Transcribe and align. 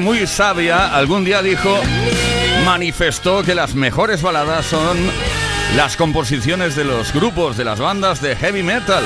Muy 0.00 0.26
sabia 0.26 0.94
algún 0.94 1.24
día 1.24 1.42
dijo, 1.42 1.76
manifestó 2.64 3.42
que 3.42 3.54
las 3.54 3.74
mejores 3.74 4.22
baladas 4.22 4.64
son 4.66 4.96
las 5.76 5.96
composiciones 5.96 6.76
de 6.76 6.84
los 6.84 7.12
grupos, 7.12 7.56
de 7.56 7.64
las 7.64 7.80
bandas 7.80 8.20
de 8.20 8.36
heavy 8.36 8.62
metal. 8.62 9.02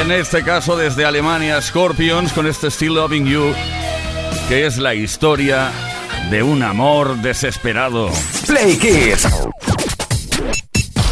En 0.00 0.12
este 0.12 0.42
caso 0.44 0.76
desde 0.76 1.06
Alemania, 1.06 1.60
Scorpions 1.62 2.32
con 2.32 2.46
este 2.46 2.70
Still 2.70 2.94
Loving 2.94 3.26
You, 3.26 3.54
que 4.48 4.66
es 4.66 4.76
la 4.76 4.94
historia 4.94 5.70
de 6.30 6.42
un 6.42 6.62
amor 6.62 7.16
desesperado. 7.16 8.10
Play 8.46 8.76
Kids. 8.76 9.26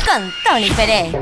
Con 0.07 0.33
Tony 0.45 0.71
Pérez. 0.71 1.15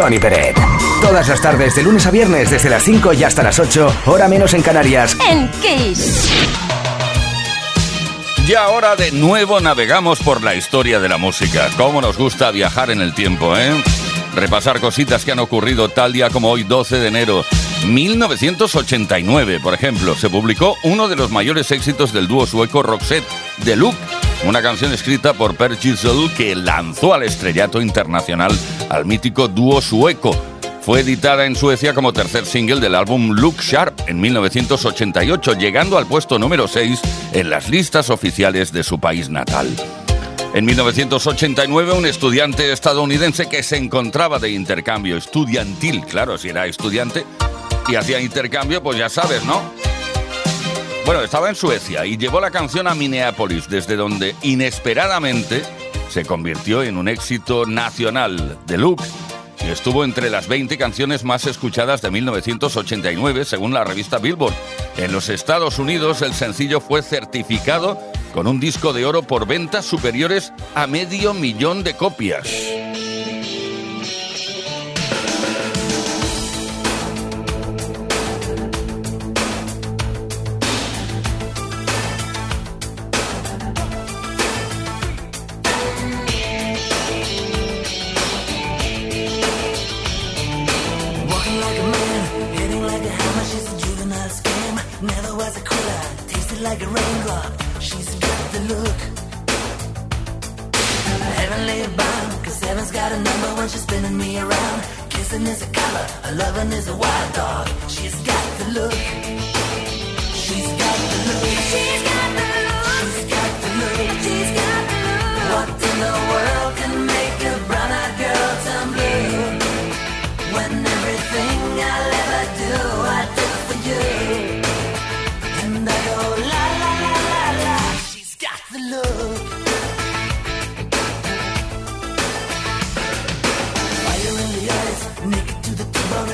Tony 0.00 0.18
Peret. 0.18 0.56
Todas 1.02 1.28
las 1.28 1.42
tardes, 1.42 1.74
de 1.74 1.82
lunes 1.82 2.06
a 2.06 2.10
viernes, 2.10 2.48
desde 2.48 2.70
las 2.70 2.82
5 2.84 3.12
y 3.12 3.22
hasta 3.22 3.42
las 3.42 3.58
8, 3.58 4.04
hora 4.06 4.28
menos 4.28 4.54
en 4.54 4.62
Canarias. 4.62 5.14
En 5.28 5.46
Kiss. 5.60 6.26
Y 8.48 8.54
ahora 8.54 8.96
de 8.96 9.12
nuevo 9.12 9.60
navegamos 9.60 10.20
por 10.20 10.42
la 10.42 10.54
historia 10.54 11.00
de 11.00 11.08
la 11.10 11.18
música. 11.18 11.68
Cómo 11.76 12.00
nos 12.00 12.16
gusta 12.16 12.50
viajar 12.50 12.90
en 12.90 13.02
el 13.02 13.12
tiempo, 13.12 13.54
¿eh? 13.58 13.74
Repasar 14.34 14.80
cositas 14.80 15.26
que 15.26 15.32
han 15.32 15.38
ocurrido 15.38 15.90
tal 15.90 16.14
día 16.14 16.30
como 16.30 16.48
hoy, 16.48 16.62
12 16.62 16.98
de 16.98 17.08
enero. 17.08 17.44
1989, 17.84 19.60
por 19.60 19.74
ejemplo, 19.74 20.14
se 20.14 20.30
publicó 20.30 20.78
uno 20.82 21.08
de 21.08 21.16
los 21.16 21.30
mayores 21.30 21.70
éxitos 21.72 22.14
del 22.14 22.26
dúo 22.26 22.46
sueco 22.46 22.82
Roxette, 22.82 23.28
The 23.64 23.76
Look, 23.76 23.96
una 24.44 24.62
canción 24.62 24.92
escrita 24.92 25.34
por 25.34 25.54
Per 25.54 25.76
Gilsel 25.76 26.30
que 26.36 26.56
lanzó 26.56 27.12
al 27.12 27.22
estrellato 27.22 27.80
internacional 27.80 28.52
al 28.88 29.04
mítico 29.04 29.48
dúo 29.48 29.80
sueco. 29.80 30.34
Fue 30.80 31.00
editada 31.00 31.44
en 31.44 31.54
Suecia 31.54 31.92
como 31.92 32.12
tercer 32.12 32.46
single 32.46 32.80
del 32.80 32.94
álbum 32.94 33.32
Look 33.32 33.60
Sharp 33.60 34.08
en 34.08 34.20
1988, 34.20 35.54
llegando 35.54 35.98
al 35.98 36.06
puesto 36.06 36.38
número 36.38 36.66
6 36.66 37.00
en 37.32 37.50
las 37.50 37.68
listas 37.68 38.08
oficiales 38.08 38.72
de 38.72 38.82
su 38.82 38.98
país 38.98 39.28
natal. 39.28 39.68
En 40.54 40.64
1989, 40.64 41.92
un 41.92 42.06
estudiante 42.06 42.72
estadounidense 42.72 43.48
que 43.48 43.62
se 43.62 43.76
encontraba 43.76 44.38
de 44.38 44.50
intercambio 44.50 45.16
estudiantil, 45.16 46.00
claro, 46.06 46.38
si 46.38 46.48
era 46.48 46.66
estudiante 46.66 47.24
y 47.88 47.94
hacía 47.94 48.20
intercambio, 48.20 48.82
pues 48.82 48.98
ya 48.98 49.08
sabes, 49.08 49.44
¿no? 49.44 49.62
Bueno, 51.10 51.24
estaba 51.24 51.48
en 51.48 51.56
Suecia 51.56 52.06
y 52.06 52.16
llevó 52.16 52.40
la 52.40 52.52
canción 52.52 52.86
a 52.86 52.94
Minneapolis, 52.94 53.68
desde 53.68 53.96
donde 53.96 54.36
inesperadamente 54.42 55.64
se 56.08 56.24
convirtió 56.24 56.84
en 56.84 56.96
un 56.96 57.08
éxito 57.08 57.66
nacional 57.66 58.56
de 58.64 58.78
Luke 58.78 59.02
y 59.60 59.70
estuvo 59.70 60.04
entre 60.04 60.30
las 60.30 60.46
20 60.46 60.78
canciones 60.78 61.24
más 61.24 61.48
escuchadas 61.48 62.00
de 62.00 62.12
1989 62.12 63.44
según 63.44 63.74
la 63.74 63.82
revista 63.82 64.18
Billboard. 64.18 64.54
En 64.98 65.10
los 65.10 65.30
Estados 65.30 65.80
Unidos 65.80 66.22
el 66.22 66.32
sencillo 66.32 66.80
fue 66.80 67.02
certificado 67.02 67.98
con 68.32 68.46
un 68.46 68.60
disco 68.60 68.92
de 68.92 69.04
oro 69.04 69.24
por 69.24 69.48
ventas 69.48 69.86
superiores 69.86 70.52
a 70.76 70.86
medio 70.86 71.34
millón 71.34 71.82
de 71.82 71.96
copias. 71.96 72.46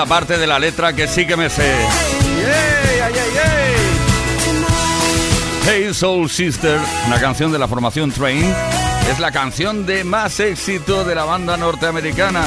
La 0.00 0.06
parte 0.06 0.38
de 0.38 0.46
la 0.46 0.58
letra 0.58 0.94
que 0.94 1.06
sí 1.06 1.26
que 1.26 1.36
me 1.36 1.50
sé. 1.50 1.74
hey 5.66 5.90
Soul 5.92 6.30
Sister, 6.30 6.80
una 7.06 7.20
canción 7.20 7.52
de 7.52 7.58
la 7.58 7.68
formación 7.68 8.10
Train, 8.10 8.42
es 9.10 9.18
la 9.18 9.30
canción 9.30 9.84
de 9.84 10.02
más 10.04 10.40
éxito 10.40 11.04
de 11.04 11.14
la 11.14 11.24
banda 11.24 11.58
norteamericana. 11.58 12.42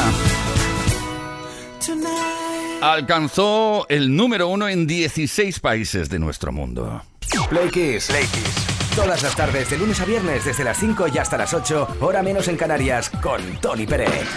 Alcanzó 2.82 3.86
el 3.88 4.16
número 4.16 4.48
uno 4.48 4.68
en 4.68 4.88
16 4.88 5.60
países 5.60 6.10
de 6.10 6.18
nuestro 6.18 6.52
mundo. 6.52 7.04
Play 7.52 7.70
Kiss. 7.70 8.08
Play 8.08 8.26
Kiss. 8.26 8.96
Todas 8.96 9.22
las 9.22 9.36
tardes, 9.36 9.70
de 9.70 9.78
lunes 9.78 10.02
a 10.02 10.06
viernes, 10.06 10.44
desde 10.44 10.64
las 10.64 10.80
5 10.80 11.06
y 11.14 11.20
hasta 11.20 11.38
las 11.38 11.54
8, 11.54 11.98
hora 12.00 12.24
menos 12.24 12.48
en 12.48 12.58
Canarias, 12.58 13.12
con 13.22 13.40
Tony 13.62 13.86
Pérez. 13.86 14.28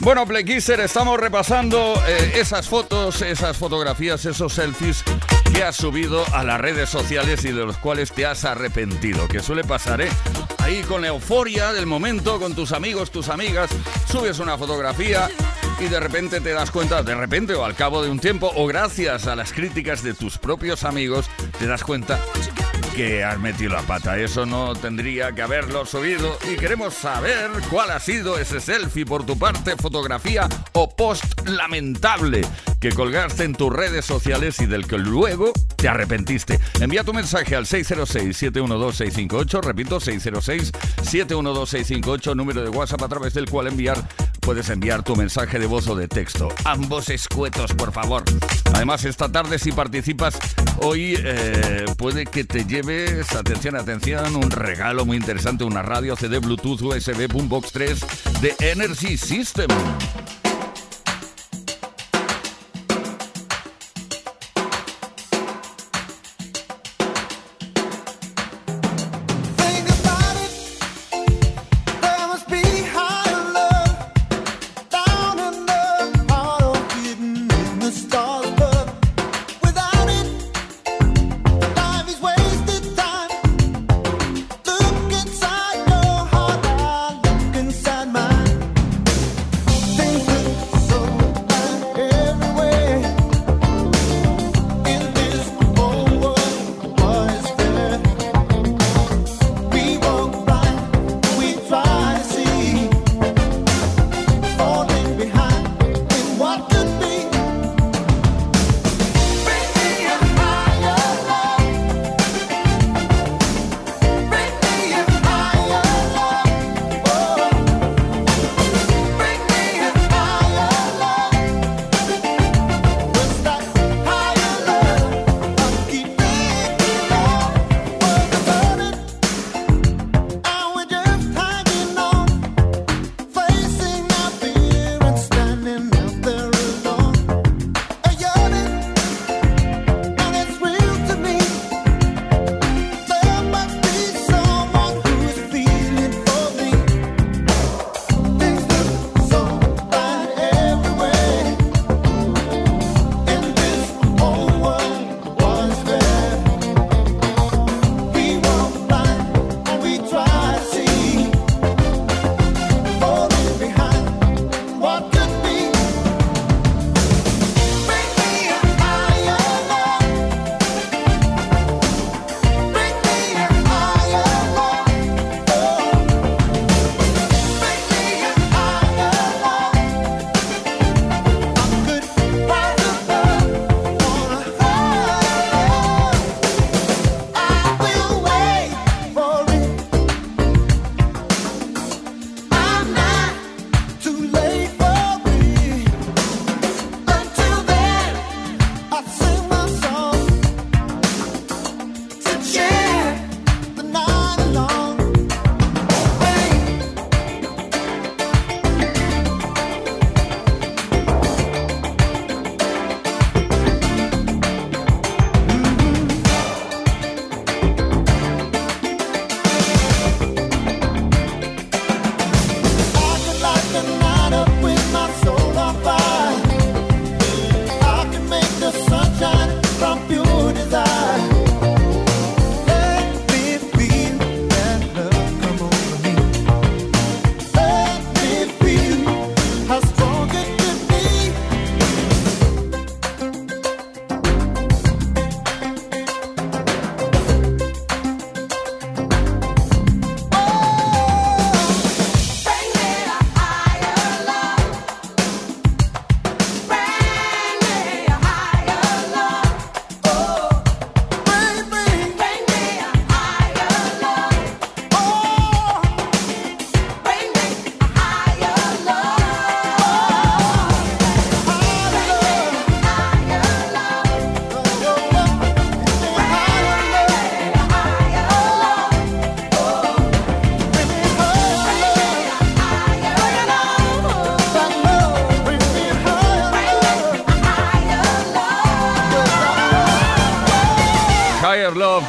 Bueno, 0.00 0.26
Playkisser, 0.26 0.80
estamos 0.80 1.20
repasando 1.20 1.94
eh, 2.08 2.32
esas 2.36 2.68
fotos, 2.68 3.20
esas 3.20 3.58
fotografías, 3.58 4.24
esos 4.24 4.54
selfies 4.54 5.04
que 5.52 5.62
has 5.62 5.76
subido 5.76 6.24
a 6.32 6.42
las 6.42 6.58
redes 6.58 6.88
sociales 6.88 7.44
y 7.44 7.52
de 7.52 7.66
los 7.66 7.76
cuales 7.76 8.10
te 8.10 8.24
has 8.24 8.46
arrepentido, 8.46 9.28
que 9.28 9.40
suele 9.40 9.62
pasar, 9.62 10.00
¿eh? 10.00 10.08
Ahí 10.58 10.82
con 10.84 11.02
la 11.02 11.08
euforia 11.08 11.74
del 11.74 11.84
momento, 11.84 12.40
con 12.40 12.54
tus 12.54 12.72
amigos, 12.72 13.10
tus 13.10 13.28
amigas, 13.28 13.68
subes 14.10 14.38
una 14.38 14.56
fotografía 14.56 15.28
y 15.78 15.88
de 15.88 16.00
repente 16.00 16.40
te 16.40 16.52
das 16.52 16.70
cuenta, 16.70 17.02
de 17.02 17.14
repente 17.14 17.54
o 17.54 17.66
al 17.66 17.74
cabo 17.74 18.02
de 18.02 18.08
un 18.08 18.20
tiempo, 18.20 18.50
o 18.56 18.66
gracias 18.66 19.26
a 19.26 19.36
las 19.36 19.52
críticas 19.52 20.02
de 20.02 20.14
tus 20.14 20.38
propios 20.38 20.84
amigos, 20.84 21.26
te 21.58 21.66
das 21.66 21.84
cuenta 21.84 22.18
que 22.94 23.24
has 23.24 23.38
metido 23.38 23.72
la 23.72 23.82
pata. 23.82 24.18
Eso 24.18 24.46
no 24.46 24.74
tendría 24.74 25.32
que 25.32 25.42
haberlo 25.42 25.84
subido. 25.86 26.36
Y 26.50 26.56
queremos 26.56 26.94
saber 26.94 27.50
cuál 27.70 27.90
ha 27.90 28.00
sido 28.00 28.38
ese 28.38 28.60
selfie 28.60 29.04
por 29.04 29.26
tu 29.26 29.38
parte, 29.38 29.76
fotografía 29.76 30.48
o 30.72 30.88
post 30.94 31.46
lamentable 31.48 32.42
que 32.80 32.92
colgaste 32.92 33.44
en 33.44 33.54
tus 33.54 33.72
redes 33.72 34.04
sociales 34.04 34.60
y 34.60 34.66
del 34.66 34.86
que 34.86 34.98
luego 34.98 35.52
te 35.76 35.88
arrepentiste. 35.88 36.60
Envía 36.80 37.04
tu 37.04 37.12
mensaje 37.12 37.54
al 37.56 37.66
606-712-658, 37.66 39.62
repito, 39.62 40.00
606-712-658, 40.00 42.34
número 42.34 42.62
de 42.62 42.70
WhatsApp 42.70 43.02
a 43.02 43.08
través 43.08 43.34
del 43.34 43.50
cual 43.50 43.66
enviar 43.66 44.02
puedes 44.40 44.68
enviar 44.70 45.02
tu 45.02 45.14
mensaje 45.16 45.58
de 45.58 45.66
voz 45.66 45.86
o 45.88 45.94
de 45.94 46.08
texto. 46.08 46.48
Ambos 46.64 47.08
escuetos, 47.10 47.72
por 47.74 47.92
favor. 47.92 48.24
Además, 48.74 49.04
esta 49.04 49.30
tarde 49.30 49.58
si 49.58 49.72
participas 49.72 50.38
hoy 50.82 51.14
eh, 51.18 51.84
puede 51.96 52.26
que 52.26 52.44
te 52.44 52.64
lleves, 52.64 53.30
atención, 53.32 53.76
atención, 53.76 54.36
un 54.36 54.50
regalo 54.50 55.04
muy 55.04 55.16
interesante, 55.16 55.64
una 55.64 55.82
radio 55.82 56.16
CD 56.16 56.38
Bluetooth 56.38 56.80
USB 56.82 57.28
Boombox 57.30 57.72
3 57.72 58.00
de 58.40 58.54
Energy 58.60 59.16
System. 59.16 59.68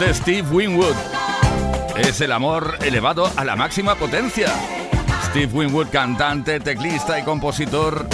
de 0.02 0.14
Steve 0.16 0.50
Winwood. 0.50 0.96
Es 1.96 2.22
el 2.22 2.32
amor 2.32 2.80
elevado 2.82 3.32
a 3.36 3.46
la 3.46 3.56
máxima 3.56 3.94
potencia. 3.94 4.48
Steve 5.26 5.52
Winwood, 5.54 5.90
cantante, 5.90 6.60
teclista 6.60 7.20
y 7.20 7.24
compositor 7.24 8.08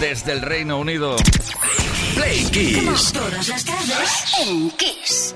desde 0.00 0.32
el 0.32 0.42
Reino 0.42 0.78
Unido. 0.78 1.14
Play 2.16 2.44
Kiss. 2.46 3.12
todas 3.12 3.48
las 3.48 3.64
tardes 3.64 4.34
en 4.40 4.70
Kiss. 4.72 5.34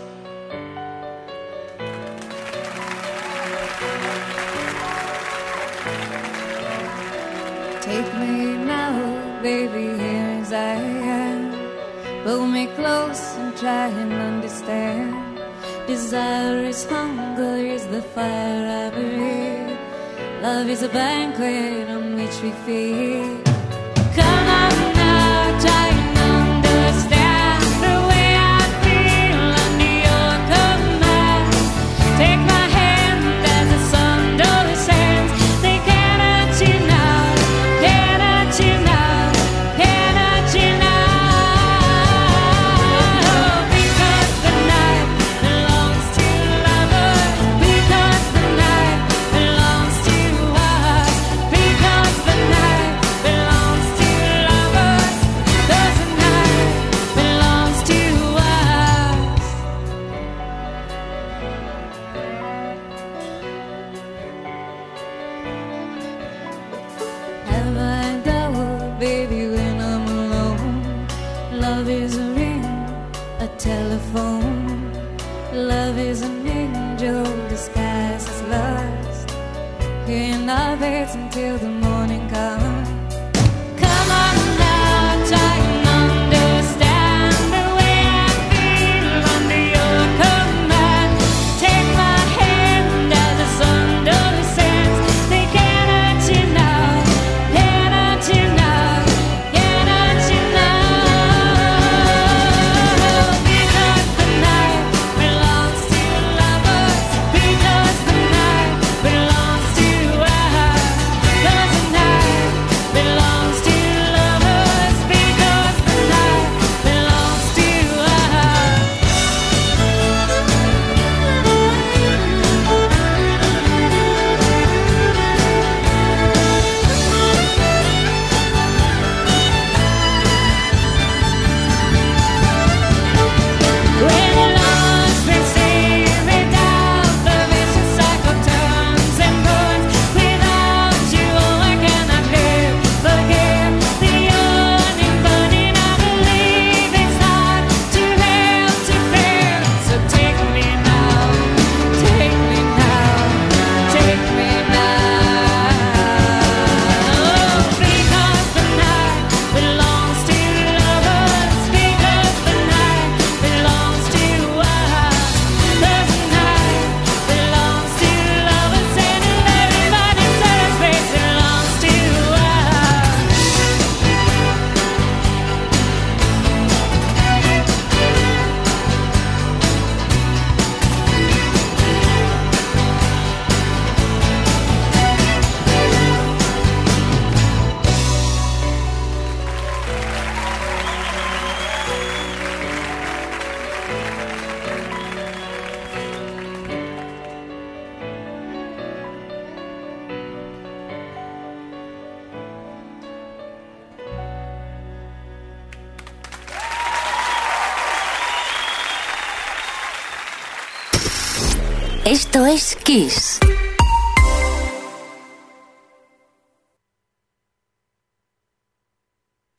Take 7.81 8.15
me 8.19 8.57
now, 8.65 9.41
baby, 9.41 9.97
here 9.99 10.41
as 10.43 10.53
I 10.53 10.81
am. 10.81 11.53
Pull 12.25 12.47
me 12.47 12.67
close 12.75 13.37
and 13.39 13.57
try 13.57 13.89
is 20.73 20.83
a 20.83 20.89
banquet 20.89 21.87
on 21.91 22.15
which 22.15 22.41
we 22.41 22.51
feed. 22.65 23.52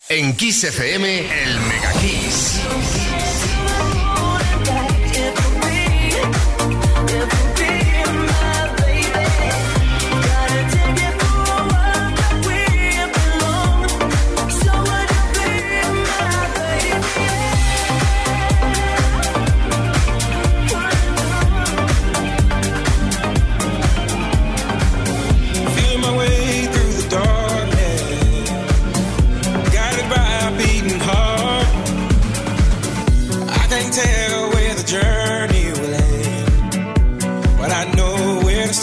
En 0.10 0.36
Kiss 0.38 0.64
FM, 0.66 1.20
el 1.44 1.58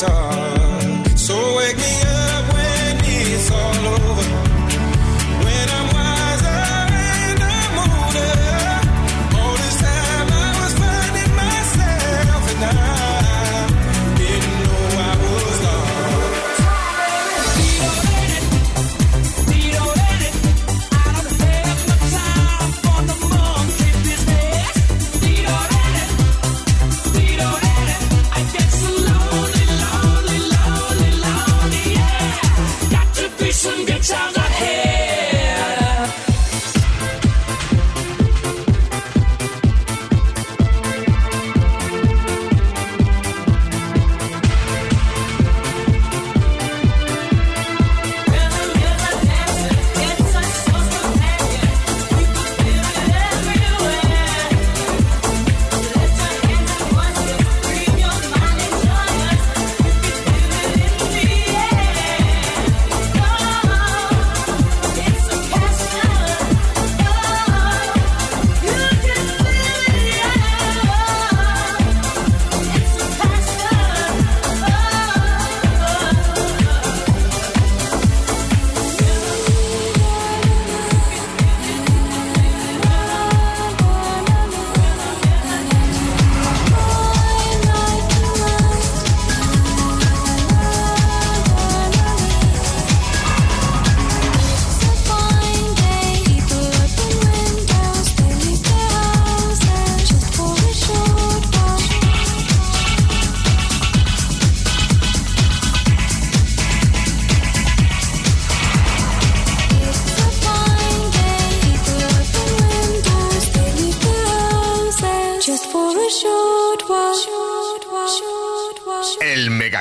star. 0.00 0.29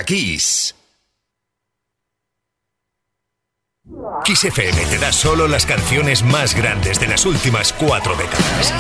Kiss. 0.03 0.75
Kiss 4.23 4.43
FM 4.43 4.85
te 4.85 4.97
da 4.97 5.11
solo 5.11 5.47
las 5.47 5.65
canciones 5.65 6.23
más 6.23 6.55
grandes 6.55 6.99
de 6.99 7.07
las 7.07 7.25
últimas 7.25 7.73
cuatro 7.73 8.15
décadas. 8.15 8.73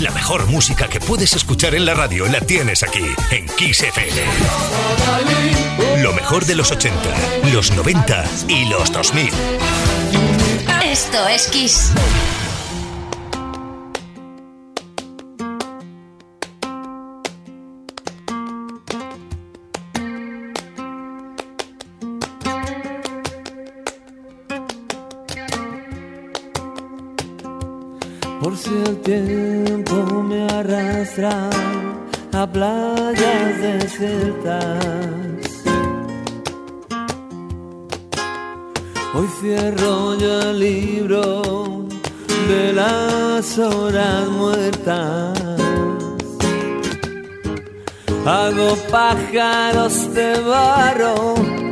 La 0.00 0.10
mejor 0.10 0.46
música 0.46 0.88
que 0.88 1.00
puedes 1.00 1.34
escuchar 1.34 1.74
en 1.74 1.86
la 1.86 1.94
radio 1.94 2.26
la 2.26 2.40
tienes 2.40 2.82
aquí, 2.82 3.06
en 3.30 3.46
Kiss 3.46 3.82
FM. 3.82 4.22
Lo 6.02 6.12
mejor 6.12 6.44
de 6.44 6.54
los 6.54 6.70
80, 6.70 6.98
los 7.52 7.70
90 7.72 8.24
y 8.48 8.68
los 8.68 8.92
2000. 8.92 9.30
Esto 10.84 11.28
es 11.28 11.46
Kiss. 11.48 11.92
Tiempo 29.06 30.20
me 30.20 30.48
arrastra 30.48 31.48
a 32.32 32.44
playas 32.44 33.62
desiertas. 33.62 34.66
Hoy 39.14 39.28
cierro 39.40 40.18
yo 40.18 40.50
el 40.50 40.58
libro 40.58 41.86
de 42.48 42.72
las 42.72 43.56
horas 43.58 44.28
muertas. 44.28 45.38
Hago 48.26 48.76
pájaros 48.90 50.12
de 50.14 50.40
barro. 50.40 51.65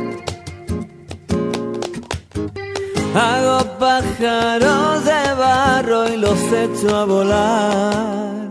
Hago 3.15 3.63
pájaros 3.79 5.05
de 5.05 5.33
barro 5.39 6.09
y 6.09 6.17
los 6.17 6.37
echo 6.51 6.93
a 6.93 7.05
volar. 7.05 8.49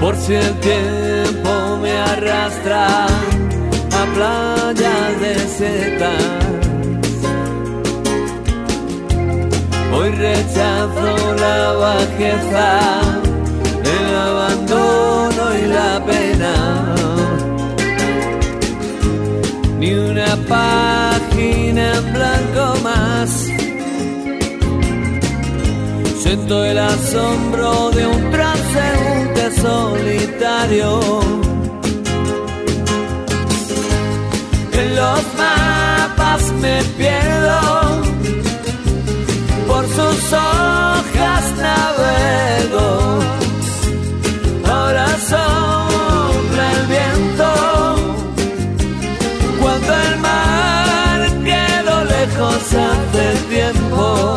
Por 0.00 0.16
si 0.16 0.34
el 0.34 0.52
tiempo 0.58 1.78
me 1.80 1.92
arrastra 1.92 3.06
a 3.06 4.04
playas 4.16 5.20
desiertas. 5.20 6.24
Hoy 9.94 10.10
rechazo 10.10 11.34
la 11.36 11.72
bajeza, 11.74 13.00
el 13.94 14.16
abandono 14.16 15.42
y 15.56 15.66
la 15.68 16.04
pena. 16.04 16.94
Ni 19.78 19.94
una 19.94 20.36
página 20.48 20.99
en 22.00 22.12
blanco 22.12 22.80
más. 22.82 23.30
Siento 26.22 26.64
el 26.64 26.78
asombro 26.78 27.90
de 27.90 28.06
un 28.06 28.30
transeúnte 28.30 29.50
solitario. 29.60 31.00
En 34.72 34.96
los 34.96 35.22
mapas 35.42 36.42
me 36.62 36.82
pierdo, 36.98 38.02
por 39.66 39.84
sus 39.86 40.32
hojas 40.32 41.44
navego. 41.66 43.39
Lejos 52.70 52.74
hace 52.74 53.48
tiempo. 53.48 54.36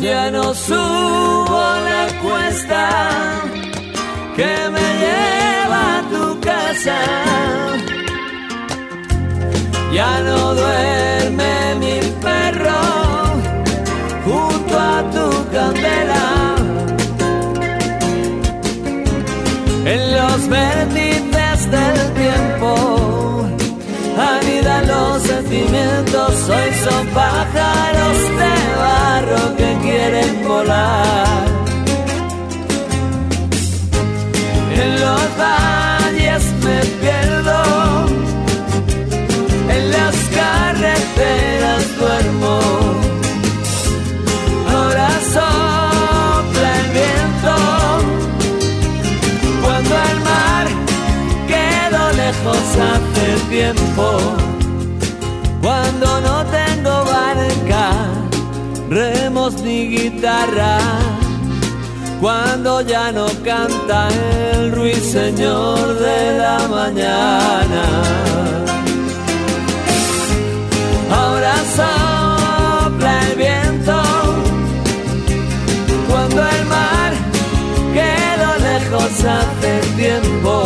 Ya 0.00 0.30
no 0.32 0.52
subo 0.54 1.60
la 1.88 2.08
cuesta 2.22 2.88
que 4.34 4.52
me 4.74 4.86
lleva 5.02 5.98
a 5.98 6.02
tu 6.10 6.40
casa. 6.40 6.98
Ya 9.92 10.20
no 10.22 10.54
duerme 10.54 11.74
mi 11.78 12.01
vértices 20.52 21.70
del 21.70 21.98
tiempo 22.22 23.48
anidan 24.18 24.86
los 24.86 25.22
sentimientos. 25.22 26.30
Hoy 26.48 26.70
son 26.84 27.06
pájaros 27.08 28.18
de 28.40 28.54
barro 28.84 29.56
que 29.56 29.70
quieren 29.82 30.32
volar. 30.46 31.44
En 34.82 34.90
los 35.00 35.22
valles 35.42 36.44
me 36.64 36.78
pierdo, 37.00 37.60
en 39.76 39.90
las 39.96 40.16
carreteras 40.38 41.82
duermo. 41.98 42.81
Hace 52.76 53.50
tiempo. 53.50 54.18
Cuando 55.60 56.20
no 56.20 56.44
tengo 56.46 57.04
barca, 57.04 57.92
remos 58.88 59.62
ni 59.62 59.88
guitarra. 59.88 60.78
Cuando 62.20 62.80
ya 62.82 63.10
no 63.12 63.26
canta 63.44 64.08
el 64.52 64.72
ruiseñor 64.72 65.98
de 65.98 66.38
la 66.38 66.58
mañana. 66.68 67.82
Ahora 71.10 71.54
sopla 71.76 73.20
el 73.28 73.36
viento. 73.36 74.02
Cuando 76.08 76.40
el 76.48 76.64
mar 76.66 77.12
quedó 77.92 78.50
lejos 78.70 79.24
hace 79.24 79.80
tiempo. 79.96 80.62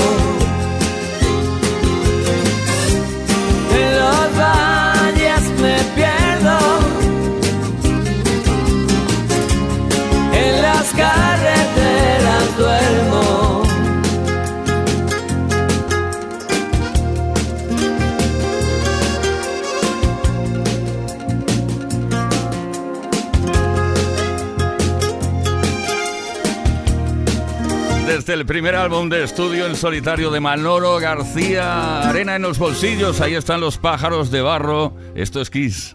Desde 28.27 28.41
el 28.41 28.47
primer 28.47 28.75
álbum 28.75 29.09
de 29.09 29.23
estudio 29.23 29.67
en 29.67 29.77
solitario 29.77 30.33
de 30.33 30.41
Manolo 30.41 30.97
García, 30.97 32.09
Arena 32.09 32.35
en 32.35 32.43
los 32.43 32.59
bolsillos, 32.59 33.21
ahí 33.21 33.37
están 33.37 33.61
los 33.61 33.79
pájaros 33.79 34.33
de 34.33 34.43
barro. 34.43 34.97
Esto 35.15 35.41
es 35.41 35.49
Kiss. 35.49 35.95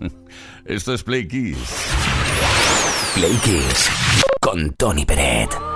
Esto 0.64 0.94
es 0.94 1.04
Play 1.04 1.28
Kiss. 1.28 1.58
Play 3.16 3.36
Kiss 3.44 3.90
con 4.40 4.72
Tony 4.76 5.06
Peret. 5.06 5.71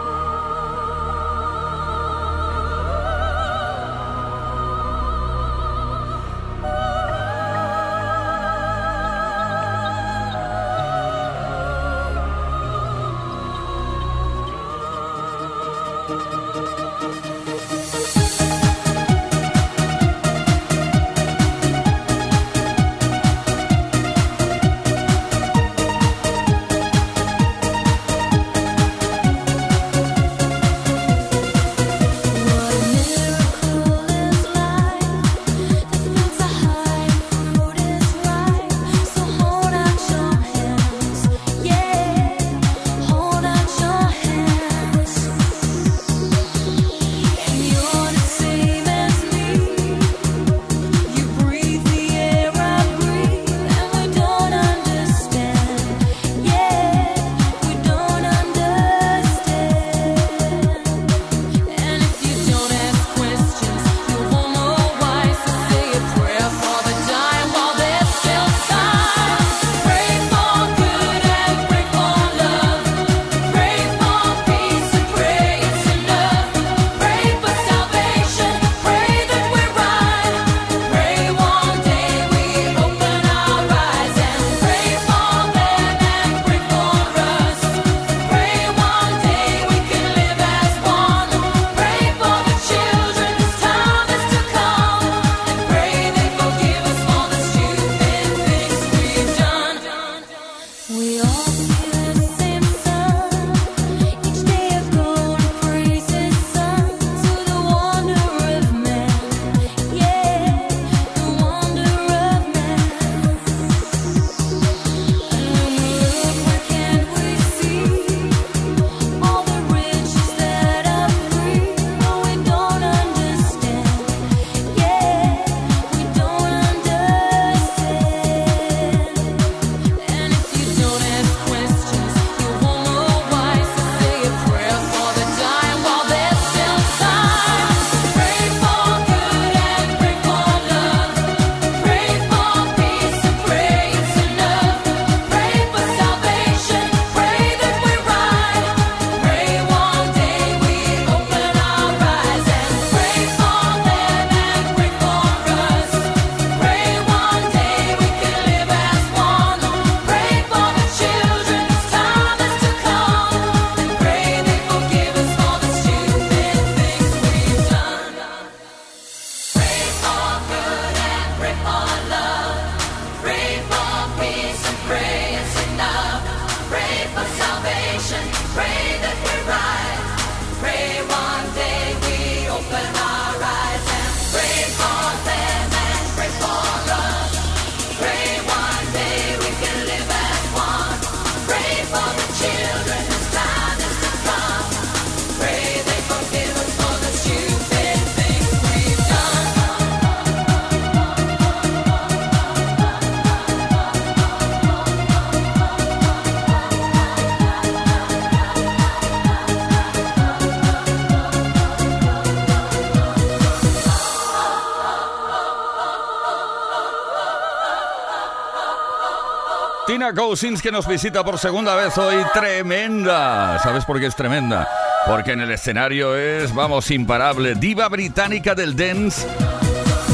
Cousins 220.15 220.61
que 220.61 220.71
nos 220.71 220.87
visita 220.87 221.23
por 221.23 221.37
segunda 221.37 221.75
vez 221.75 221.97
hoy, 221.97 222.15
tremenda. 222.33 223.59
¿Sabes 223.59 223.83
por 223.83 223.99
qué 223.99 224.05
es 224.05 224.15
tremenda? 224.15 224.67
Porque 225.05 225.33
en 225.33 225.41
el 225.41 225.51
escenario 225.51 226.15
es, 226.15 226.55
vamos, 226.55 226.89
imparable, 226.91 227.55
diva 227.55 227.89
británica 227.89 228.55
del 228.55 228.75
dance 228.75 229.27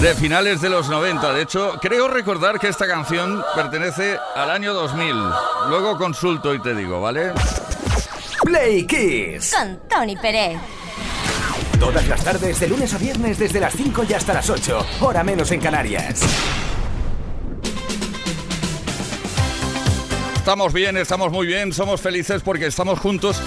de 0.02 0.16
finales 0.16 0.60
de 0.60 0.70
los 0.70 0.90
90. 0.90 1.34
De 1.34 1.44
hecho, 1.44 1.78
creo 1.80 2.08
recordar 2.08 2.60
que 2.60 2.68
esta 2.68 2.88
canción 2.88 3.44
pertenece 3.56 4.18
al 4.36 4.50
año 4.50 4.74
2000. 4.74 5.14
Luego 5.70 5.98
consulto 5.98 6.54
y 6.56 6.62
te 6.62 6.74
digo, 6.74 7.00
¿vale? 7.00 7.34
Play 8.44 8.88
Kiss. 8.88 9.54
Con 9.56 9.80
Tony 9.88 10.16
Pérez. 10.18 10.58
Todas 11.80 12.08
las 12.08 12.24
tardes, 12.24 12.60
de 12.60 12.68
lunes 12.68 12.94
a 12.94 12.98
viernes, 12.98 13.38
desde 13.38 13.60
las 13.60 13.74
5 13.74 14.04
y 14.10 14.14
hasta 14.14 14.34
las 14.34 14.50
8, 14.50 14.86
hora 15.02 15.24
menos 15.24 15.52
en 15.52 15.60
Canarias. 15.60 16.22
Estamos 20.52 20.74
bien, 20.74 20.98
estamos 20.98 21.32
muy 21.32 21.48
bien, 21.48 21.72
somos 21.72 22.02
felices 22.02 22.42
porque 22.42 22.66
estamos 22.66 23.00
juntos. 23.00 23.42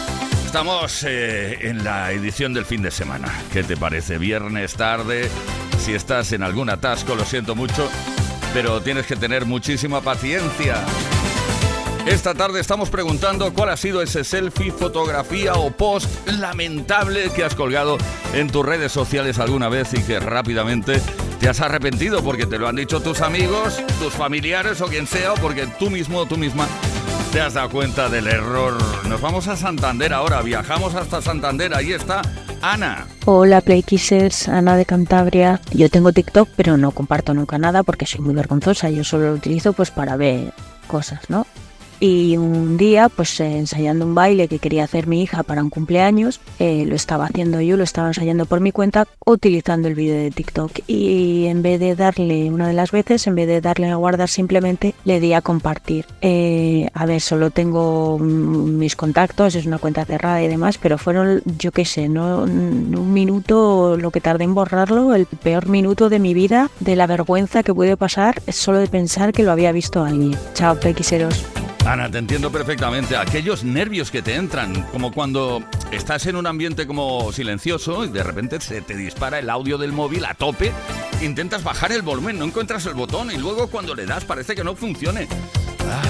Estamos 0.47 1.05
eh, 1.07 1.69
en 1.69 1.85
la 1.85 2.11
edición 2.13 2.55
del 2.55 2.65
fin 2.65 2.81
de 2.81 2.91
semana. 2.91 3.31
¿Qué 3.53 3.63
te 3.63 3.77
parece? 3.77 4.17
Viernes 4.17 4.73
tarde. 4.73 5.29
Si 5.79 5.93
estás 5.93 6.33
en 6.33 6.43
algún 6.43 6.71
atasco, 6.71 7.15
lo 7.15 7.27
siento 7.27 7.55
mucho, 7.55 7.91
pero 8.55 8.81
tienes 8.81 9.05
que 9.05 9.17
tener 9.17 9.45
muchísima 9.45 10.01
paciencia. 10.01 10.83
Esta 12.07 12.33
tarde 12.33 12.61
estamos 12.61 12.89
preguntando 12.89 13.53
cuál 13.53 13.69
ha 13.69 13.77
sido 13.77 14.01
ese 14.01 14.25
selfie, 14.25 14.73
fotografía 14.73 15.53
o 15.57 15.71
post 15.71 16.09
lamentable 16.27 17.29
que 17.37 17.45
has 17.45 17.55
colgado 17.55 17.99
en 18.33 18.49
tus 18.49 18.65
redes 18.65 18.93
sociales 18.93 19.39
alguna 19.39 19.69
vez 19.69 19.93
y 19.93 20.03
que 20.03 20.21
rápidamente 20.21 21.03
te 21.39 21.51
has 21.51 21.61
arrepentido 21.61 22.25
porque 22.25 22.47
te 22.47 22.59
lo 22.59 22.67
han 22.67 22.77
dicho 22.77 23.01
tus 23.01 23.21
amigos, 23.21 23.83
tus 23.99 24.15
familiares 24.15 24.81
o 24.81 24.87
quien 24.87 25.07
sea, 25.07 25.35
o 25.35 25.37
porque 25.37 25.67
tú 25.79 25.91
mismo 25.91 26.21
o 26.21 26.27
tú 26.27 26.39
misma 26.39 26.67
te 27.35 27.41
has 27.41 27.55
dado 27.55 27.69
cuenta 27.69 28.09
del 28.09 28.29
error. 28.29 28.79
Nos 29.09 29.21
vamos 29.21 29.49
a 29.49 29.57
Santander 29.57 30.13
ahora, 30.13 30.41
viajamos 30.41 30.95
hasta 30.95 31.21
Santander, 31.21 31.75
ahí 31.75 31.93
está 31.93 32.23
Ana. 32.63 33.09
Hola 33.25 33.61
Playkissers, 33.61 34.49
Ana 34.49 34.77
de 34.77 34.87
Cantabria. 34.87 35.61
Yo 35.73 35.91
tengo 35.91 36.13
TikTok, 36.13 36.49
pero 36.55 36.77
no 36.77 36.93
comparto 36.93 37.35
nunca 37.35 37.59
nada 37.59 37.83
porque 37.83 38.07
soy 38.07 38.21
muy 38.21 38.35
vergonzosa. 38.35 38.89
Yo 38.89 39.03
solo 39.03 39.31
lo 39.31 39.35
utilizo 39.35 39.73
pues 39.73 39.91
para 39.91 40.17
ver 40.17 40.53
cosas, 40.87 41.29
¿no? 41.29 41.45
Y 42.01 42.37
un 42.37 42.77
día, 42.77 43.09
pues 43.09 43.41
eh, 43.41 43.59
ensayando 43.59 44.05
un 44.05 44.15
baile 44.15 44.49
que 44.49 44.59
quería 44.59 44.85
hacer 44.85 45.07
mi 45.07 45.23
hija 45.23 45.43
para 45.43 45.63
un 45.63 45.71
cumpleaños, 45.71 46.41
eh, 46.59 46.85
lo 46.87 46.95
estaba 46.95 47.27
haciendo 47.27 47.61
yo, 47.61 47.77
lo 47.77 47.85
estaba 47.85 48.09
ensayando 48.09 48.47
por 48.47 48.61
mi 48.61 48.73
cuenta 48.73 49.07
utilizando 49.25 49.89
el 49.89 49.95
vídeo 49.95 50.17
de 50.17 50.31
TikTok. 50.31 50.81
Y 50.87 51.47
en 51.47 51.63
vez 51.63 51.81
de 51.81 51.95
darle, 51.95 52.51
una 52.51 52.69
de 52.69 52.75
las 52.75 52.91
veces, 52.91 53.27
en 53.27 53.35
vez 53.35 53.47
de 53.47 53.61
darle 53.61 53.91
a 53.91 53.97
guardar 53.97 54.29
simplemente, 54.29 54.95
le 55.05 55.21
di 55.21 55.33
a 55.33 55.41
compartir. 55.41 56.07
Eh, 56.21 56.89
a 56.95 57.07
ver, 57.07 57.21
solo 57.21 57.51
tengo 57.51 58.19
mm, 58.19 58.79
mis 58.79 58.97
contactos, 58.97 59.55
es 59.55 59.67
una 59.67 59.79
cuenta 59.79 60.05
cerrada 60.05 60.43
y 60.43 60.49
demás, 60.49 60.79
pero 60.79 60.99
fueron, 60.99 61.43
yo 61.59 61.73
qué 61.73 61.85
sé, 61.85 62.09
no 62.09 62.45
un 62.45 63.13
minuto 63.13 63.97
lo 63.97 64.11
que 64.11 64.21
tardé 64.21 64.45
en 64.45 64.55
borrarlo, 64.55 65.15
el 65.15 65.27
peor 65.27 65.69
minuto 65.69 66.09
de 66.09 66.19
mi 66.19 66.35
vida, 66.35 66.71
de 66.81 66.97
la 66.97 67.07
vergüenza 67.07 67.63
que 67.63 67.75
puede 67.75 67.97
pasar, 67.97 68.41
solo 68.49 68.79
de 68.79 68.89
pensar 68.89 69.33
que 69.33 69.43
lo 69.43 69.53
había 69.53 69.73
visto 69.73 70.05
alguien. 70.05 70.37
Chao, 70.55 70.79
pequiseros. 70.79 71.45
Ana, 71.87 72.11
te 72.11 72.17
entiendo 72.17 72.51
perfectamente. 72.51 73.15
Aquellos 73.15 73.63
nervios 73.63 74.11
que 74.11 74.23
te 74.23 74.35
entran, 74.35 74.83
como 74.85 75.13
cuando 75.13 75.63
estás 75.93 76.27
en 76.27 76.37
un 76.37 76.47
ambiente 76.47 76.87
como 76.87 77.31
silencioso 77.31 78.05
y 78.05 78.09
de 78.09 78.23
repente 78.23 78.59
se 78.63 78.81
te 78.81 78.97
dispara 78.97 79.39
el 79.39 79.51
audio 79.51 79.77
del 79.77 79.93
móvil 79.93 80.25
a 80.25 80.33
tope, 80.33 80.73
intentas 81.21 81.63
bajar 81.63 81.93
el 81.93 82.01
volumen, 82.01 82.39
no 82.39 82.47
encuentras 82.47 82.87
el 82.87 82.95
botón 82.95 83.31
y 83.31 83.37
luego 83.37 83.67
cuando 83.67 83.95
le 83.95 84.07
das 84.07 84.25
parece 84.25 84.55
que 84.55 84.65
no 84.65 84.75
funcione. 84.75 85.29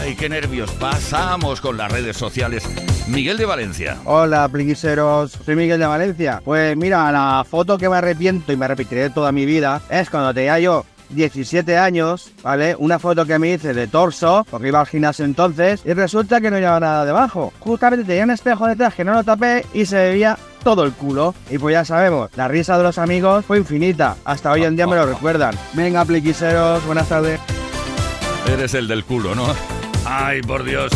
Ay, 0.01 0.15
qué 0.15 0.29
nervios. 0.29 0.71
Pasamos 0.73 1.61
con 1.61 1.77
las 1.77 1.91
redes 1.91 2.17
sociales. 2.17 2.63
Miguel 3.09 3.37
de 3.37 3.45
Valencia. 3.45 3.99
Hola, 4.05 4.49
pliquiseros. 4.49 5.33
Soy 5.45 5.57
Miguel 5.57 5.81
de 5.81 5.87
Valencia. 5.87 6.41
Pues 6.45 6.77
mira, 6.77 7.11
la 7.11 7.45
foto 7.49 7.79
que 7.79 7.89
me 7.89 7.97
arrepiento 7.97 8.53
y 8.53 8.57
me 8.57 8.67
arrepentiré 8.67 9.11
toda 9.11 9.33
mi 9.33 9.45
vida 9.45 9.83
es 9.91 10.09
cuando 10.09 10.33
tenía 10.33 10.61
yo 10.61 10.87
17 11.11 11.77
años, 11.77 12.33
¿vale? 12.43 12.75
Una 12.79 12.99
foto 12.99 13.25
que 13.27 13.39
me 13.39 13.53
hice 13.53 13.75
de 13.75 13.87
torso, 13.87 14.47
porque 14.51 14.69
iba 14.69 14.81
al 14.81 14.87
gimnasio 14.87 15.25
entonces, 15.25 15.83
y 15.85 15.93
resulta 15.93 16.41
que 16.41 16.51
no 16.51 16.59
llevaba 16.59 16.81
nada 16.81 17.05
debajo. 17.05 17.53
Justamente 17.61 18.05
tenía 18.05 18.25
un 18.25 18.31
espejo 18.31 18.67
detrás 18.67 18.95
que 18.95 19.05
no 19.05 19.15
lo 19.15 19.25
tapé 19.25 19.65
y 19.73 19.87
se 19.87 19.97
veía 19.97 20.39
todo 20.63 20.85
el 20.85 20.93
culo. 20.93 21.35
Y 21.51 21.59
pues 21.59 21.75
ya 21.75 21.85
sabemos, 21.85 22.31
la 22.37 22.49
risa 22.49 22.77
de 22.77 22.85
los 22.85 22.99
amigos 22.99 23.45
fue 23.45 23.59
infinita. 23.59 24.17
Hasta 24.25 24.51
hoy 24.51 24.65
en 24.65 24.77
día 24.77 24.87
me 24.87 24.97
lo 24.97 25.07
recuerdan. 25.07 25.55
Venga, 25.75 26.05
pliquiseros, 26.05 26.85
buenas 26.87 27.09
tardes. 27.09 27.41
Eres 28.53 28.75
el 28.75 28.89
del 28.89 29.05
culo, 29.05 29.35
¿no? 29.35 29.47
Ay, 30.07 30.43
por 30.43 30.65
Dios. 30.65 30.93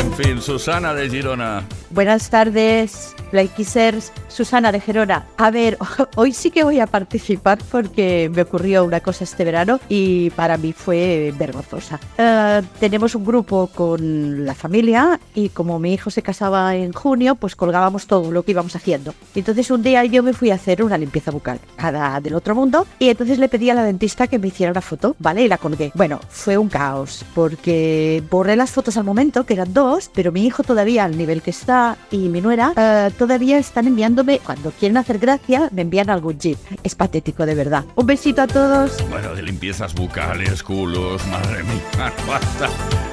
En 0.00 0.12
fin, 0.14 0.40
Susana 0.42 0.94
de 0.94 1.08
Girona. 1.08 1.62
Buenas 1.90 2.28
tardes, 2.28 3.14
Playkissers. 3.30 4.12
Susana 4.28 4.70
de 4.72 4.80
Gerona. 4.80 5.26
A 5.38 5.50
ver, 5.50 5.78
hoy 6.16 6.32
sí 6.32 6.50
que 6.50 6.62
voy 6.62 6.80
a 6.80 6.86
participar 6.86 7.58
porque 7.70 8.30
me 8.32 8.42
ocurrió 8.42 8.84
una 8.84 9.00
cosa 9.00 9.24
este 9.24 9.44
verano 9.44 9.80
y 9.88 10.30
para 10.30 10.58
mí 10.58 10.72
fue 10.72 11.34
vergonzosa. 11.38 11.98
Eh, 12.18 12.62
tenemos 12.78 13.14
un 13.14 13.24
grupo 13.24 13.68
con 13.74 14.44
la 14.44 14.54
familia 14.54 15.18
y 15.34 15.48
como 15.48 15.78
mi 15.78 15.94
hijo 15.94 16.10
se 16.10 16.22
casaba 16.22 16.76
en 16.76 16.92
junio, 16.92 17.36
pues 17.36 17.56
colgábamos 17.56 18.06
todo 18.06 18.30
lo 18.30 18.42
que 18.42 18.50
íbamos 18.52 18.76
haciendo. 18.76 19.14
Entonces 19.34 19.70
un 19.70 19.82
día 19.82 20.04
yo 20.04 20.22
me 20.22 20.34
fui 20.34 20.50
a 20.50 20.56
hacer 20.56 20.82
una 20.82 20.98
limpieza 20.98 21.30
bucal, 21.30 21.58
cada 21.76 22.20
del 22.20 22.34
otro 22.34 22.54
mundo, 22.54 22.86
y 22.98 23.08
entonces 23.08 23.38
le 23.38 23.48
pedí 23.48 23.70
a 23.70 23.74
la 23.74 23.82
dentista 23.82 24.26
que 24.26 24.38
me 24.38 24.48
hiciera 24.48 24.72
una 24.72 24.82
foto, 24.82 25.16
¿vale? 25.18 25.42
Y 25.42 25.48
la 25.48 25.58
colgué. 25.58 25.90
Bueno, 25.94 26.20
fue 26.28 26.58
un 26.58 26.68
caos 26.68 27.24
porque 27.34 28.22
borré 28.30 28.56
las 28.56 28.70
fotos 28.70 28.96
al 28.98 29.04
momento, 29.04 29.46
que 29.46 29.54
eran 29.54 29.72
dos, 29.72 30.10
pero 30.14 30.32
mi 30.32 30.46
hijo 30.46 30.62
todavía 30.62 31.04
al 31.04 31.16
nivel 31.16 31.40
que 31.40 31.50
está 31.50 31.77
y 32.10 32.28
mi 32.28 32.40
nuera 32.40 32.72
eh, 32.76 33.10
todavía 33.18 33.58
están 33.58 33.86
enviándome, 33.86 34.38
cuando 34.40 34.70
quieren 34.72 34.96
hacer 34.96 35.18
gracia, 35.18 35.68
me 35.72 35.82
envían 35.82 36.10
algún 36.10 36.38
jeep. 36.38 36.58
Es 36.82 36.94
patético, 36.94 37.46
de 37.46 37.54
verdad. 37.54 37.84
Un 37.96 38.06
besito 38.06 38.42
a 38.42 38.46
todos. 38.46 38.92
Bueno, 39.10 39.34
de 39.34 39.42
limpiezas 39.42 39.94
bucales, 39.94 40.62
culos, 40.62 41.24
madre 41.28 41.62
mía, 41.64 42.12
cuánta- 42.26 42.70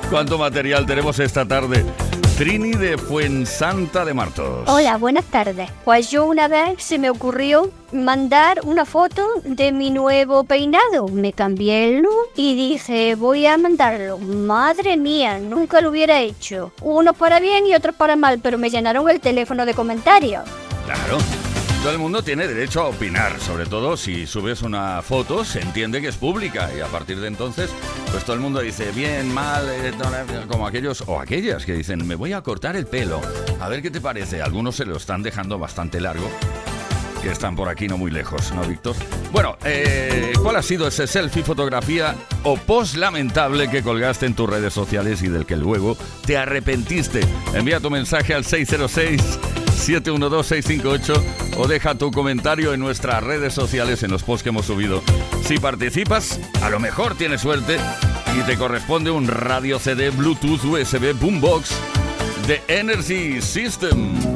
cuánto 0.09 0.37
material 0.37 0.85
tenemos 0.85 1.19
esta 1.19 1.47
tarde. 1.47 1.85
Trini 2.37 2.71
de 2.73 2.97
Fuensanta 2.97 4.03
de 4.03 4.13
Martos. 4.13 4.67
Hola, 4.67 4.97
buenas 4.97 5.23
tardes. 5.25 5.69
Pues 5.85 6.11
yo 6.11 6.25
una 6.25 6.49
vez 6.49 6.83
se 6.83 6.99
me 6.99 7.09
ocurrió 7.09 7.71
mandar 7.91 8.61
una 8.63 8.85
foto 8.85 9.25
de 9.43 9.71
mi 9.71 9.89
nuevo 9.89 10.43
peinado. 10.43 11.07
Me 11.07 11.33
cambié 11.33 11.89
el 11.89 12.01
look 12.01 12.29
y 12.35 12.55
dije, 12.55 13.15
voy 13.15 13.45
a 13.45 13.57
mandarlo. 13.57 14.17
Madre 14.17 14.97
mía, 14.97 15.39
nunca 15.39 15.81
lo 15.81 15.89
hubiera 15.89 16.21
hecho. 16.21 16.71
Unos 16.81 17.15
para 17.15 17.39
bien 17.39 17.65
y 17.67 17.73
otros 17.73 17.95
para 17.95 18.15
mal, 18.15 18.39
pero 18.41 18.57
me 18.57 18.69
llenaron 18.69 19.09
el 19.09 19.19
teléfono 19.19 19.65
de 19.65 19.73
comentarios. 19.73 20.43
Claro. 20.85 21.17
Todo 21.85 21.93
el 21.93 21.99
mundo 21.99 22.23
tiene 22.23 22.47
derecho 22.47 22.81
a 22.81 22.87
opinar, 22.87 23.39
sobre 23.39 23.67
todo 23.67 23.95
si 23.95 24.25
subes 24.25 24.63
una 24.63 25.03
foto, 25.03 25.45
se 25.45 25.61
entiende 25.61 26.01
que 26.01 26.07
es 26.07 26.15
pública 26.15 26.71
y 26.75 26.79
a 26.79 26.87
partir 26.87 27.19
de 27.19 27.27
entonces, 27.27 27.69
pues 28.11 28.23
todo 28.23 28.33
el 28.33 28.41
mundo 28.41 28.59
dice 28.59 28.91
bien, 28.91 29.31
mal, 29.31 29.69
eh, 29.69 29.93
como 30.47 30.65
aquellos 30.65 31.03
o 31.05 31.19
aquellas 31.19 31.63
que 31.63 31.73
dicen, 31.73 32.07
me 32.07 32.15
voy 32.15 32.33
a 32.33 32.41
cortar 32.41 32.75
el 32.75 32.87
pelo, 32.87 33.21
a 33.59 33.69
ver 33.69 33.83
qué 33.83 33.91
te 33.91 34.01
parece. 34.01 34.41
Algunos 34.41 34.77
se 34.77 34.85
lo 34.85 34.97
están 34.97 35.21
dejando 35.21 35.59
bastante 35.59 36.01
largo, 36.01 36.27
que 37.25 37.31
están 37.31 37.55
por 37.55 37.69
aquí 37.69 37.87
no 37.87 37.97
muy 37.97 38.11
lejos, 38.11 38.53
¿no, 38.53 38.61
Víctor? 38.61 38.95
Bueno, 39.31 39.57
eh, 39.65 40.31
¿cuál 40.43 40.57
ha 40.57 40.61
sido 40.61 40.87
ese 40.87 41.07
selfie, 41.07 41.41
fotografía 41.41 42.13
o 42.43 42.55
post 42.55 42.97
lamentable 42.97 43.67
que 43.67 43.81
colgaste 43.81 44.27
en 44.27 44.35
tus 44.35 44.47
redes 44.47 44.73
sociales 44.73 45.23
y 45.23 45.29
del 45.29 45.47
que 45.47 45.57
luego 45.57 45.97
te 46.27 46.37
arrepentiste? 46.37 47.21
Envía 47.55 47.79
tu 47.79 47.89
mensaje 47.89 48.35
al 48.35 48.45
606. 48.45 49.39
712-658 49.75 51.23
o 51.57 51.67
deja 51.67 51.95
tu 51.95 52.11
comentario 52.11 52.73
en 52.73 52.79
nuestras 52.79 53.23
redes 53.23 53.53
sociales 53.53 54.03
en 54.03 54.11
los 54.11 54.21
posts 54.21 54.43
que 54.43 54.49
hemos 54.49 54.67
subido. 54.67 55.01
Si 55.43 55.57
participas, 55.57 56.39
a 56.61 56.69
lo 56.69 56.79
mejor 56.79 57.15
tienes 57.15 57.41
suerte 57.41 57.77
y 58.37 58.41
te 58.43 58.55
corresponde 58.55 59.09
un 59.09 59.27
radio 59.27 59.79
CD 59.79 60.11
Bluetooth 60.11 60.63
USB 60.63 61.13
Boombox 61.19 61.71
de 62.47 62.61
Energy 62.67 63.41
System. 63.41 64.34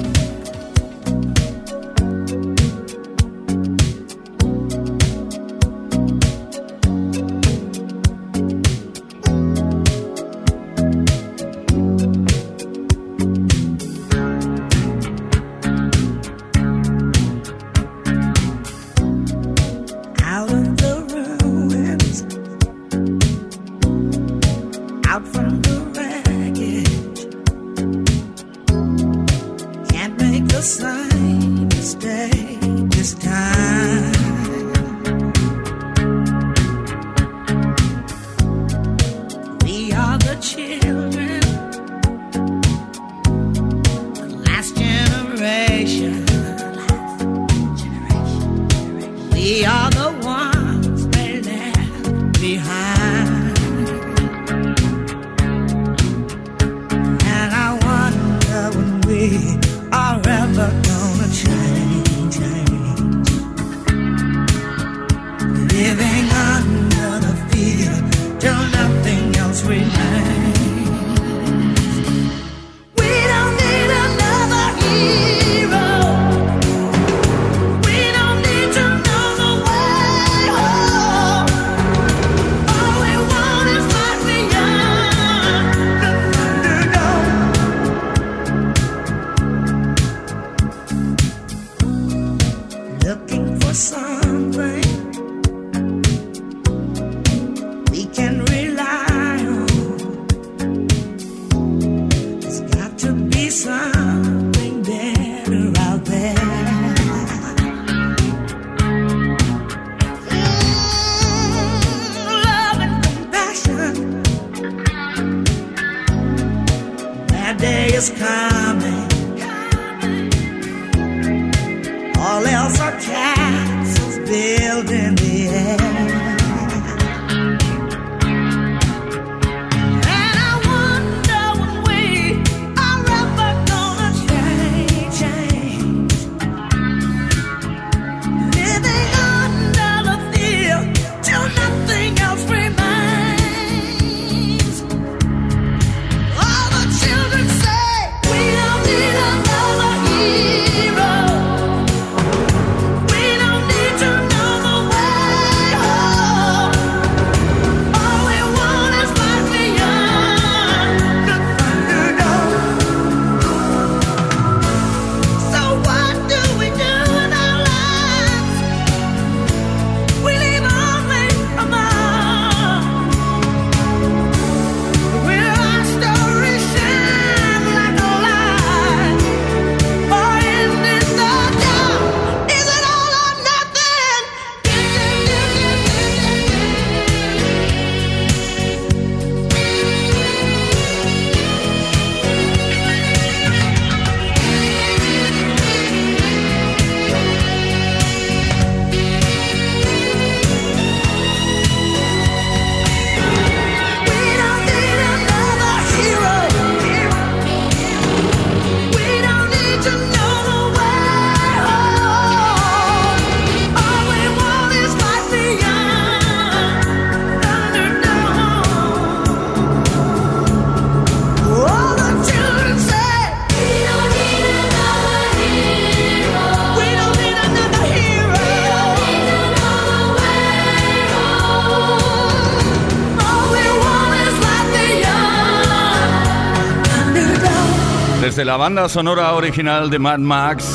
la 238.50 238.58
banda 238.58 238.90
sonora 238.90 239.34
original 239.34 239.92
de 239.92 240.00
Mad 240.00 240.18
Max, 240.18 240.66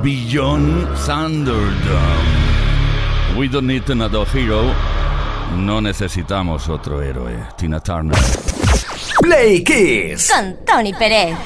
Beyond 0.00 0.94
Thunderdome. 1.04 2.36
We 3.36 3.48
don't 3.48 3.66
need 3.66 3.90
another 3.90 4.24
hero. 4.32 4.72
No 5.56 5.80
necesitamos 5.80 6.68
otro 6.68 7.02
héroe. 7.02 7.36
Tina 7.56 7.80
Turner. 7.80 8.16
Play 9.20 9.64
Kiss. 9.64 10.30
Con 10.32 10.58
Tony 10.64 10.92
Pérez. 10.94 11.36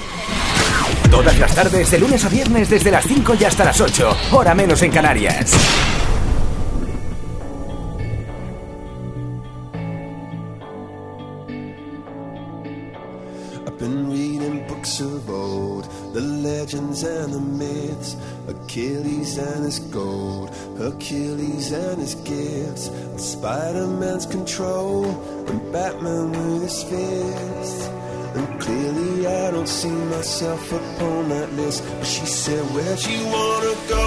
Todas 1.11 1.39
las 1.39 1.55
tardes, 1.55 1.91
de 1.91 1.99
lunes 1.99 2.23
a 2.23 2.29
viernes, 2.29 2.69
desde 2.69 2.91
las 2.91 3.07
5 3.07 3.37
y 3.41 3.45
hasta 3.45 3.65
las 3.65 3.81
8. 3.81 4.17
Hora 4.33 4.55
menos 4.55 4.83
en 4.83 4.91
Canarias. 4.91 5.86
Achilles 20.97 21.73
and 21.73 22.01
his 22.01 22.15
gifts, 22.15 22.89
and 22.89 23.21
Spider 23.21 23.87
Man's 23.87 24.25
control, 24.25 25.05
and 25.49 25.73
Batman 25.73 26.33
with 26.33 26.63
his 26.63 26.83
fists. 26.85 27.87
And 28.35 28.61
clearly, 28.61 29.27
I 29.27 29.51
don't 29.51 29.69
see 29.69 29.97
myself 30.17 30.73
upon 30.73 31.29
that 31.29 31.53
list. 31.53 31.85
But 31.99 32.07
she 32.07 32.25
said, 32.25 32.63
Where'd 32.75 33.05
you 33.05 33.23
wanna 33.27 33.75
go? 33.89 34.07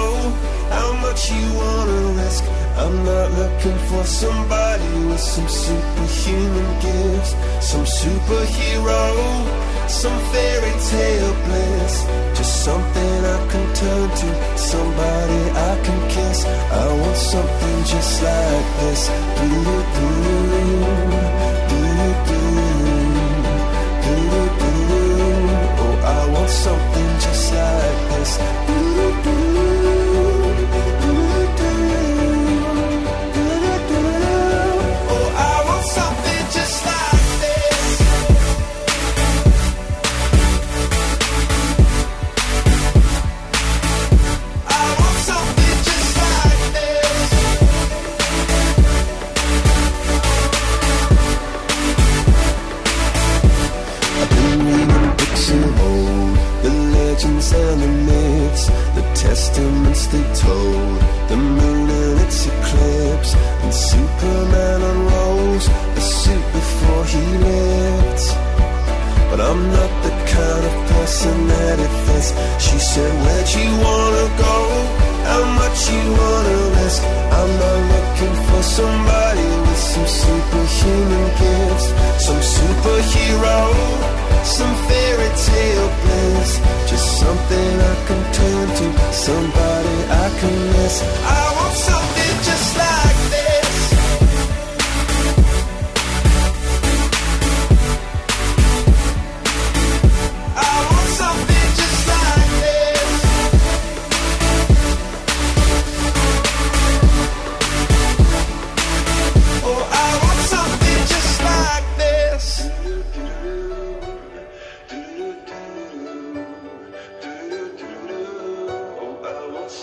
How 0.76 0.92
much 1.04 1.30
you 1.30 1.46
wanna 1.62 2.00
risk? 2.22 2.44
I'm 2.82 2.96
not 3.04 3.28
looking 3.40 3.78
for 3.88 4.04
somebody 4.04 4.92
with 5.08 5.20
some 5.20 5.48
superhuman 5.48 6.70
gifts, 6.80 7.32
some 7.70 7.84
superhero 7.84 9.70
some 9.90 10.18
fairy 10.32 10.72
tale 10.88 11.34
bliss. 11.44 11.94
Just 12.38 12.64
something 12.64 13.24
I 13.36 13.38
can 13.50 13.74
turn 13.74 14.08
to, 14.20 14.58
somebody 14.58 15.40
I 15.50 15.72
can 15.84 16.00
kiss. 16.10 16.44
I 16.46 16.79
something 17.30 17.84
just 17.84 18.22
like 18.24 18.66
this. 18.80 19.08
Do 19.38 19.46
you, 19.46 19.84
do? 19.94 21.29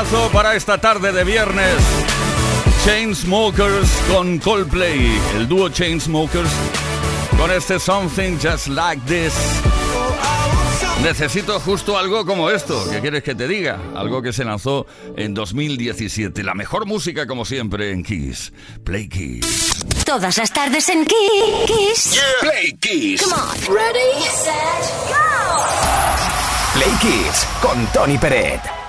temazo 0.00 0.30
para 0.30 0.54
esta 0.54 0.78
tarde 0.78 1.12
de 1.12 1.24
viernes. 1.24 1.76
Chainsmokers 2.84 3.90
con 4.08 4.38
Coldplay, 4.38 5.20
el 5.36 5.46
dúo 5.46 5.68
Chainsmokers 5.68 6.50
con 7.38 7.50
este 7.50 7.78
Something 7.78 8.38
Just 8.40 8.68
Like 8.68 9.02
This. 9.06 9.34
Necesito 11.02 11.58
justo 11.60 11.98
algo 11.98 12.24
como 12.24 12.50
esto, 12.50 12.82
¿qué 12.90 13.00
quieres 13.00 13.22
que 13.22 13.34
te 13.34 13.46
diga? 13.48 13.78
Algo 13.94 14.22
que 14.22 14.32
se 14.32 14.44
lanzó 14.44 14.86
en 15.16 15.34
2017. 15.34 16.42
La 16.44 16.54
mejor 16.54 16.86
música 16.86 17.26
como 17.26 17.44
siempre 17.44 17.90
en 17.90 18.02
Kiss. 18.02 18.52
Play 18.84 19.08
Kiss. 19.08 19.84
Todas 20.04 20.38
las 20.38 20.52
tardes 20.52 20.88
en 20.88 21.04
Kiss. 21.04 22.12
Yeah. 22.12 22.22
Play 22.40 22.72
Kiss. 22.80 23.22
Come 23.22 23.34
on. 23.34 23.74
Ready, 23.74 24.22
set, 24.22 24.54
go. 25.08 25.16
Play 26.74 26.92
Kiss 27.00 27.46
con 27.60 27.86
Tony 27.92 28.18
Peret. 28.18 28.79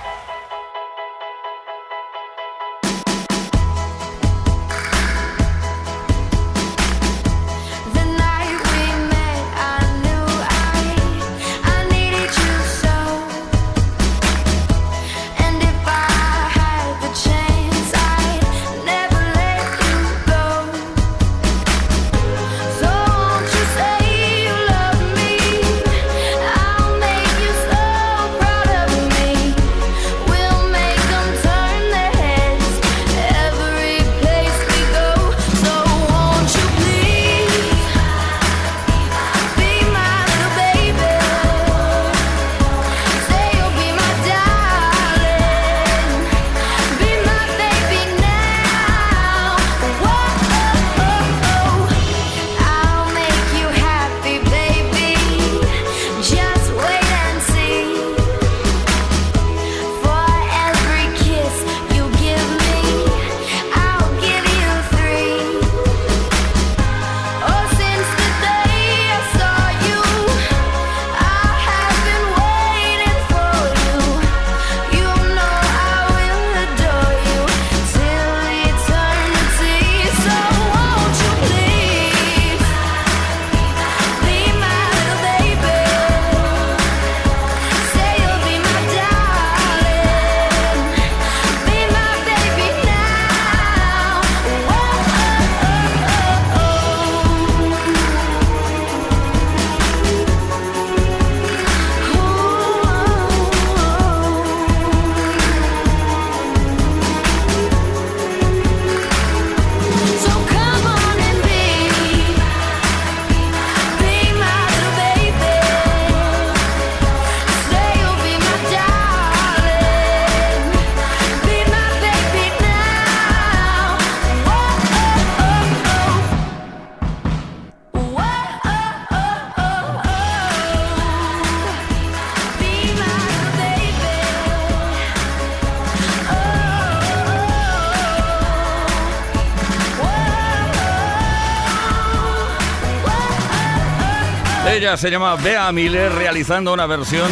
Ella 144.92 144.98
se 144.98 145.10
llama 145.10 145.36
Bea 145.36 145.72
Miller 145.72 146.12
realizando 146.12 146.70
una 146.70 146.84
versión 146.84 147.30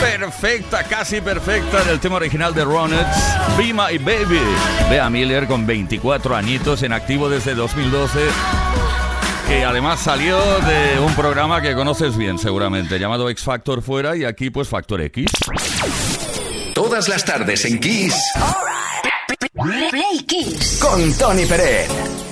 perfecta, 0.00 0.82
casi 0.82 1.20
perfecta 1.20 1.84
del 1.84 2.00
tema 2.00 2.16
original 2.16 2.52
de 2.52 2.64
Ronettes, 2.64 3.16
Be 3.56 3.72
My 3.72 3.96
Baby. 3.98 4.40
Bea 4.90 5.08
Miller 5.08 5.46
con 5.46 5.64
24 5.64 6.34
añitos 6.34 6.82
en 6.82 6.92
activo 6.92 7.28
desde 7.28 7.54
2012 7.54 8.18
que 9.46 9.64
además 9.64 10.00
salió 10.00 10.40
de 10.62 10.98
un 10.98 11.14
programa 11.14 11.62
que 11.62 11.72
conoces 11.76 12.16
bien 12.16 12.36
seguramente, 12.36 12.98
llamado 12.98 13.30
X 13.30 13.44
Factor 13.44 13.80
fuera 13.80 14.16
y 14.16 14.24
aquí 14.24 14.50
pues 14.50 14.66
Factor 14.66 15.00
X. 15.02 15.26
Todas 16.74 17.08
las 17.08 17.24
tardes 17.24 17.64
en 17.64 17.78
Kiss 17.78 18.16
Play 19.90 20.18
Kiss. 20.26 20.80
con 20.82 21.12
Tony 21.12 21.46
Peret. 21.46 22.25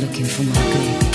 Looking 0.00 0.26
for 0.26 0.44
my 0.44 0.54
baby. 0.74 1.07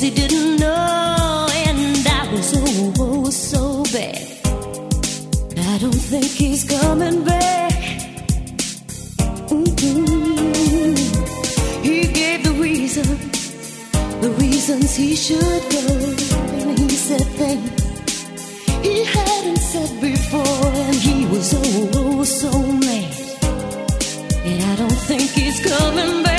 Things 0.00 0.02
he 0.02 0.10
didn't 0.10 0.56
know, 0.60 1.46
and 1.66 2.06
I 2.06 2.32
was 2.32 2.52
oh, 2.56 2.92
oh 2.98 3.30
so 3.30 3.82
bad. 3.92 4.26
I 5.58 5.78
don't 5.78 5.92
think 5.92 6.26
he's 6.26 6.64
coming 6.64 7.24
back. 7.24 7.72
Mm-mm. 9.48 10.96
He 11.84 12.06
gave 12.12 12.44
the 12.44 12.52
reason, 12.52 13.06
the 14.20 14.30
reasons 14.38 14.96
he 14.96 15.14
should 15.16 15.62
go, 15.76 15.86
and 16.68 16.78
he 16.78 16.90
said 16.90 17.26
things 17.38 17.70
he 18.82 19.04
hadn't 19.04 19.58
said 19.58 20.00
before, 20.00 20.72
and 20.86 20.96
he 20.96 21.26
was 21.26 21.54
oh, 21.54 21.90
oh 21.94 22.24
so 22.24 22.50
mad. 22.50 23.14
And 24.44 24.62
I 24.62 24.76
don't 24.76 25.00
think 25.08 25.30
he's 25.30 25.60
coming 25.60 26.22
back, 26.22 26.29